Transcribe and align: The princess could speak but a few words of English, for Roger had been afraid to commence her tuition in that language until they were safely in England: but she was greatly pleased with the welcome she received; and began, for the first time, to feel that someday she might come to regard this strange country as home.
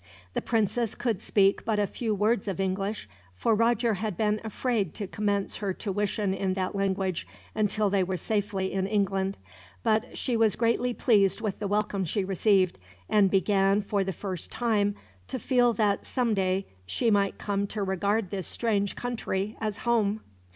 The 0.33 0.41
princess 0.41 0.95
could 0.95 1.21
speak 1.21 1.63
but 1.63 1.77
a 1.77 1.85
few 1.85 2.15
words 2.15 2.47
of 2.47 2.59
English, 2.59 3.07
for 3.35 3.53
Roger 3.53 3.93
had 3.93 4.17
been 4.17 4.41
afraid 4.43 4.95
to 4.95 5.05
commence 5.05 5.57
her 5.57 5.75
tuition 5.75 6.33
in 6.33 6.55
that 6.55 6.73
language 6.73 7.27
until 7.53 7.87
they 7.91 8.03
were 8.03 8.17
safely 8.17 8.73
in 8.73 8.87
England: 8.87 9.37
but 9.83 10.17
she 10.17 10.35
was 10.35 10.55
greatly 10.55 10.95
pleased 10.95 11.39
with 11.39 11.59
the 11.59 11.67
welcome 11.67 12.03
she 12.03 12.23
received; 12.23 12.79
and 13.09 13.29
began, 13.29 13.83
for 13.83 14.03
the 14.03 14.11
first 14.11 14.51
time, 14.51 14.95
to 15.27 15.37
feel 15.37 15.71
that 15.73 16.03
someday 16.03 16.65
she 16.87 17.11
might 17.11 17.37
come 17.37 17.67
to 17.67 17.83
regard 17.83 18.31
this 18.31 18.47
strange 18.47 18.95
country 18.95 19.55
as 19.61 19.77
home. 19.85 20.21